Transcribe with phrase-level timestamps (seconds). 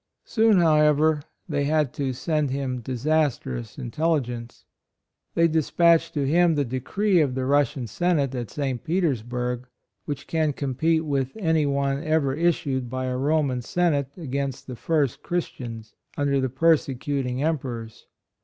[0.25, 4.63] Soon, however, they had to send him disastrous intelli gence.
[5.35, 8.83] They dispatched to him the Decree of the Russian Senate at St.
[8.83, 9.67] Petersburgh,
[10.05, 14.75] which can compete with any one ever issued by a Ro man Senate against the
[14.75, 18.07] first Chris tians, under the persecuting Empe rors.